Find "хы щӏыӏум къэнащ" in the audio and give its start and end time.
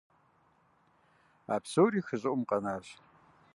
2.07-2.85